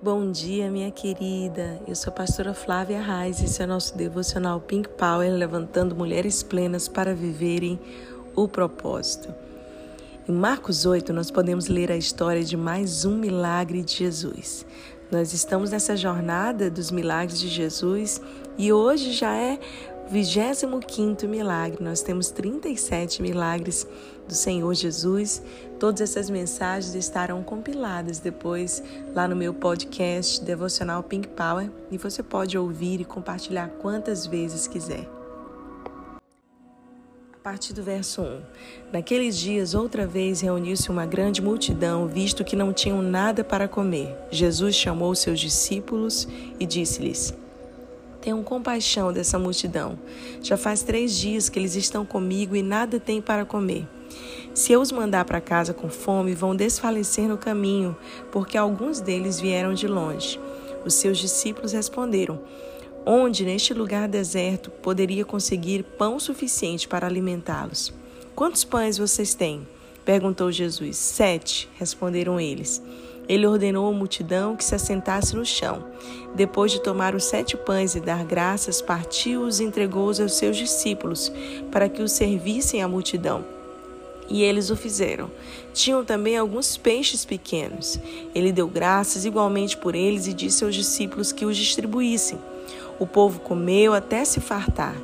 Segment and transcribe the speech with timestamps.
[0.00, 1.82] Bom dia, minha querida.
[1.84, 5.92] Eu sou a pastora Flávia Reis e esse é o nosso devocional Pink Power, levantando
[5.92, 7.80] mulheres plenas para viverem
[8.36, 9.34] o propósito.
[10.28, 14.64] Em Marcos 8, nós podemos ler a história de mais um milagre de Jesus.
[15.10, 18.20] Nós estamos nessa jornada dos milagres de Jesus
[18.56, 19.58] e hoje já é
[20.10, 21.84] 25 milagre.
[21.84, 23.86] Nós temos 37 milagres
[24.26, 25.42] do Senhor Jesus.
[25.78, 28.82] Todas essas mensagens estarão compiladas depois
[29.14, 34.66] lá no meu podcast devocional Pink Power e você pode ouvir e compartilhar quantas vezes
[34.66, 35.06] quiser.
[37.34, 38.40] A partir do verso 1.
[38.92, 44.14] Naqueles dias, outra vez reuniu-se uma grande multidão, visto que não tinham nada para comer.
[44.30, 46.28] Jesus chamou seus discípulos
[46.60, 47.34] e disse-lhes:
[48.28, 49.98] Tenham compaixão dessa multidão.
[50.42, 53.88] Já faz três dias que eles estão comigo e nada têm para comer.
[54.52, 57.96] Se eu os mandar para casa com fome, vão desfalecer no caminho,
[58.30, 60.38] porque alguns deles vieram de longe.
[60.84, 62.38] Os seus discípulos responderam:
[63.06, 67.94] Onde neste lugar deserto poderia conseguir pão suficiente para alimentá-los?
[68.34, 69.66] Quantos pães vocês têm?
[70.04, 70.98] perguntou Jesus.
[70.98, 72.82] Sete, responderam eles.
[73.28, 75.84] Ele ordenou à multidão que se assentasse no chão.
[76.34, 81.30] Depois de tomar os sete pães e dar graças, partiu-os e entregou-os aos seus discípulos,
[81.70, 83.44] para que os servissem à multidão.
[84.30, 85.30] E eles o fizeram.
[85.72, 87.98] Tinham também alguns peixes pequenos.
[88.34, 92.38] Ele deu graças igualmente por eles e disse aos discípulos que os distribuíssem.
[92.98, 94.96] O povo comeu até se fartar,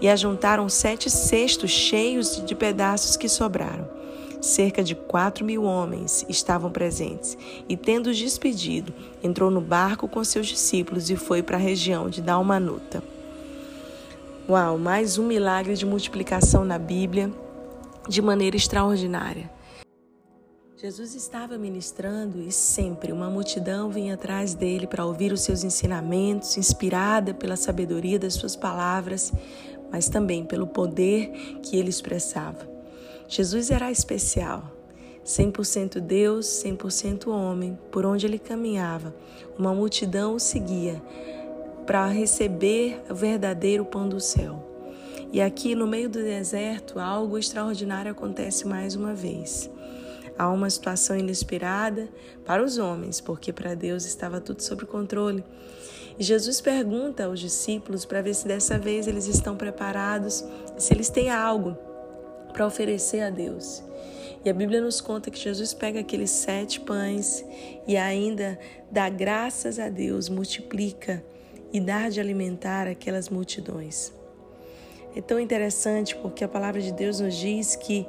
[0.00, 4.01] e ajuntaram sete cestos cheios de pedaços que sobraram.
[4.42, 10.48] Cerca de quatro mil homens estavam presentes e, tendo-os despedido, entrou no barco com seus
[10.48, 13.04] discípulos e foi para a região de Dalmanuta.
[14.48, 17.30] Uau, mais um milagre de multiplicação na Bíblia
[18.08, 19.48] de maneira extraordinária.
[20.76, 26.56] Jesus estava ministrando e sempre uma multidão vinha atrás dele para ouvir os seus ensinamentos,
[26.56, 29.32] inspirada pela sabedoria das suas palavras,
[29.92, 31.30] mas também pelo poder
[31.62, 32.71] que ele expressava.
[33.28, 34.70] Jesus era especial.
[35.24, 39.14] 100% Deus, 100% homem, por onde ele caminhava,
[39.56, 41.00] uma multidão o seguia
[41.86, 44.68] para receber o verdadeiro pão do céu.
[45.32, 49.70] E aqui no meio do deserto, algo extraordinário acontece mais uma vez.
[50.38, 52.08] Há uma situação inesperada
[52.44, 55.44] para os homens, porque para Deus estava tudo sob controle.
[56.18, 60.44] E Jesus pergunta aos discípulos para ver se dessa vez eles estão preparados,
[60.76, 61.76] se eles têm algo
[62.52, 63.82] para oferecer a Deus.
[64.44, 67.44] E a Bíblia nos conta que Jesus pega aqueles sete pães
[67.86, 68.58] e ainda
[68.90, 71.24] dá graças a Deus, multiplica
[71.72, 74.12] e dá de alimentar aquelas multidões.
[75.14, 78.06] É tão interessante porque a palavra de Deus nos diz que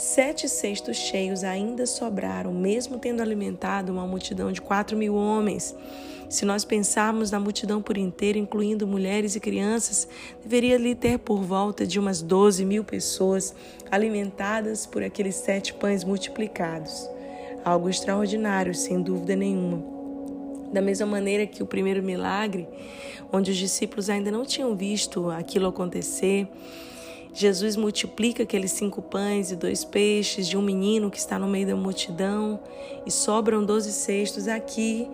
[0.00, 5.76] sete cestos cheios ainda sobraram, mesmo tendo alimentado uma multidão de quatro mil homens.
[6.28, 10.08] Se nós pensarmos na multidão por inteiro, incluindo mulheres e crianças,
[10.42, 13.54] deveria ali ter por volta de umas 12 mil pessoas
[13.90, 17.06] alimentadas por aqueles sete pães multiplicados.
[17.62, 19.84] Algo extraordinário, sem dúvida nenhuma.
[20.72, 22.66] Da mesma maneira que o primeiro milagre,
[23.30, 26.48] onde os discípulos ainda não tinham visto aquilo acontecer,
[27.32, 31.66] Jesus multiplica aqueles cinco pães e dois peixes de um menino que está no meio
[31.66, 32.60] da multidão
[33.06, 34.48] e sobram doze cestos.
[34.48, 35.08] Aqui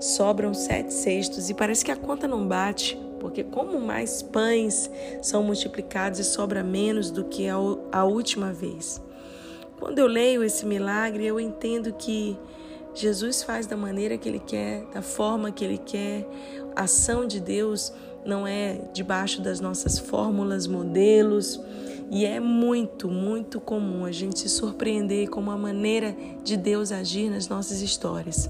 [0.00, 4.90] sobram sete cestos e parece que a conta não bate, porque como mais pães
[5.22, 7.56] são multiplicados e sobra menos do que a,
[7.92, 9.00] a última vez.
[9.78, 12.38] Quando eu leio esse milagre, eu entendo que
[12.94, 16.26] Jesus faz da maneira que Ele quer, da forma que Ele quer.
[16.76, 17.92] A ação de Deus
[18.24, 21.60] não é debaixo das nossas fórmulas, modelos.
[22.10, 27.30] E é muito, muito comum a gente se surpreender com a maneira de Deus agir
[27.30, 28.48] nas nossas histórias.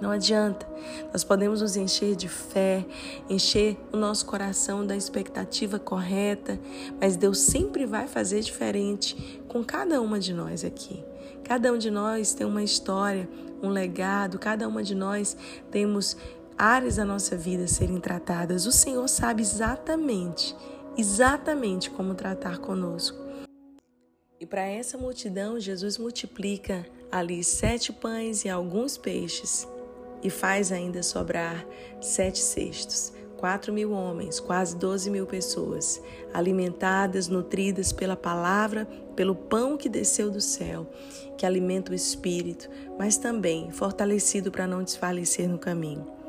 [0.00, 0.66] Não adianta.
[1.12, 2.86] Nós podemos nos encher de fé,
[3.28, 6.58] encher o nosso coração da expectativa correta,
[6.98, 11.04] mas Deus sempre vai fazer diferente com cada uma de nós aqui.
[11.44, 13.28] Cada um de nós tem uma história,
[13.62, 15.36] um legado, cada uma de nós
[15.70, 16.16] temos
[16.60, 18.66] áreas da nossa vida serem tratadas.
[18.66, 20.54] O Senhor sabe exatamente,
[20.94, 23.16] exatamente como tratar conosco.
[24.38, 29.66] E para essa multidão, Jesus multiplica ali sete pães e alguns peixes
[30.22, 31.66] e faz ainda sobrar
[31.98, 33.14] sete cestos.
[33.38, 35.98] Quatro mil homens, quase doze mil pessoas,
[36.34, 38.84] alimentadas, nutridas pela palavra,
[39.16, 40.86] pelo pão que desceu do céu,
[41.38, 42.68] que alimenta o espírito,
[42.98, 46.19] mas também fortalecido para não desfalecer no caminho.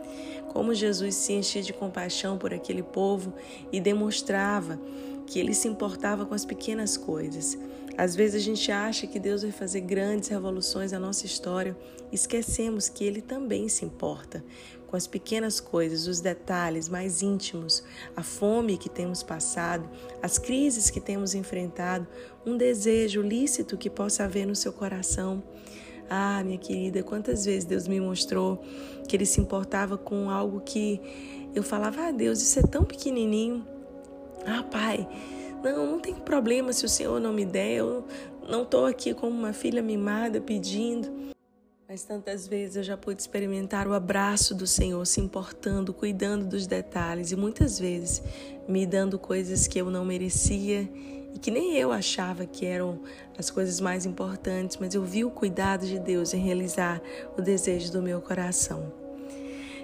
[0.50, 3.34] Como Jesus se enchia de compaixão por aquele povo
[3.72, 4.80] e demonstrava
[5.26, 7.58] que ele se importava com as pequenas coisas.
[7.98, 11.78] Às vezes a gente acha que Deus vai fazer grandes revoluções na nossa história,
[12.12, 14.44] esquecemos que Ele também se importa
[14.88, 17.82] com as pequenas coisas, os detalhes mais íntimos,
[18.16, 19.90] a fome que temos passado,
[20.22, 22.06] as crises que temos enfrentado,
[22.46, 25.42] um desejo lícito que possa haver no seu coração.
[26.14, 28.62] Ah, minha querida, quantas vezes Deus me mostrou
[29.08, 31.00] que Ele se importava com algo que
[31.56, 33.66] eu falava, ah, Deus, isso é tão pequenininho.
[34.46, 35.08] Ah, Pai,
[35.64, 38.04] não, não tem problema se o Senhor não me der, eu
[38.46, 41.32] não estou aqui como uma filha mimada pedindo.
[41.88, 46.68] Mas tantas vezes eu já pude experimentar o abraço do Senhor, se importando, cuidando dos
[46.68, 48.22] detalhes e muitas vezes
[48.68, 50.90] me dando coisas que eu não merecia
[51.34, 53.00] e que nem eu achava que eram
[53.38, 57.02] as coisas mais importantes, mas eu vi o cuidado de Deus em realizar
[57.38, 58.94] o desejo do meu coração.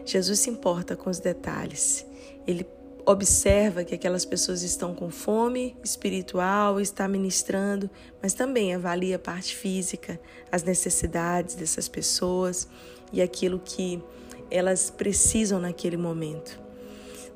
[0.05, 2.05] Jesus se importa com os detalhes.
[2.45, 2.65] Ele
[3.05, 7.89] observa que aquelas pessoas estão com fome espiritual, está ministrando,
[8.21, 10.19] mas também avalia a parte física,
[10.51, 12.67] as necessidades dessas pessoas
[13.11, 14.03] e aquilo que
[14.51, 16.66] elas precisam naquele momento.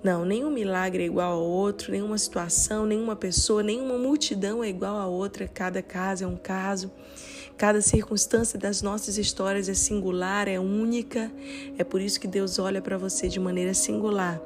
[0.04, 4.96] Não, nenhum milagre é igual ao outro, nenhuma situação, nenhuma pessoa, nenhuma multidão é igual
[4.98, 6.92] a outra, cada caso é um caso.
[7.56, 11.32] Cada circunstância das nossas histórias é singular, é única.
[11.78, 14.42] É por isso que Deus olha para você de maneira singular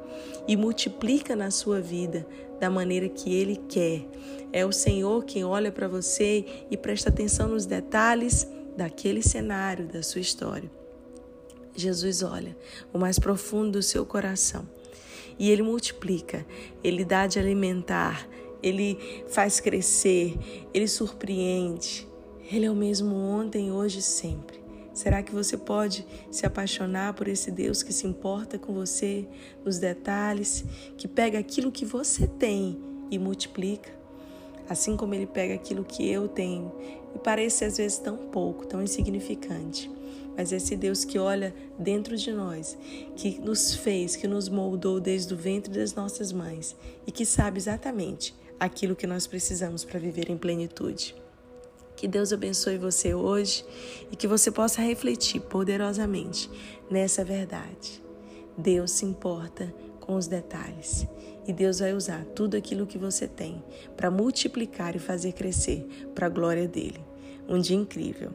[0.46, 2.26] e multiplica na sua vida
[2.60, 4.06] da maneira que Ele quer.
[4.52, 10.02] É o Senhor quem olha para você e presta atenção nos detalhes daquele cenário, da
[10.02, 10.70] sua história.
[11.74, 12.54] Jesus olha
[12.92, 14.68] o mais profundo do seu coração
[15.38, 16.46] e Ele multiplica,
[16.82, 18.28] Ele dá de alimentar,
[18.62, 18.98] Ele
[19.28, 20.36] faz crescer,
[20.72, 22.06] Ele surpreende.
[22.50, 24.66] Ele é o mesmo ontem, hoje e sempre.
[24.96, 29.28] Será que você pode se apaixonar por esse Deus que se importa com você
[29.62, 30.64] nos detalhes,
[30.96, 32.80] que pega aquilo que você tem
[33.10, 33.90] e multiplica?
[34.68, 36.72] Assim como ele pega aquilo que eu tenho
[37.14, 39.90] e parece às vezes tão pouco, tão insignificante.
[40.36, 42.76] Mas esse Deus que olha dentro de nós,
[43.16, 47.58] que nos fez, que nos moldou desde o ventre das nossas mães e que sabe
[47.58, 51.14] exatamente aquilo que nós precisamos para viver em plenitude.
[51.96, 53.64] Que Deus abençoe você hoje
[54.12, 56.50] e que você possa refletir poderosamente
[56.90, 58.02] nessa verdade.
[58.56, 61.06] Deus se importa com os detalhes
[61.46, 63.62] e Deus vai usar tudo aquilo que você tem
[63.96, 67.00] para multiplicar e fazer crescer para a glória dele.
[67.48, 68.32] Um dia incrível.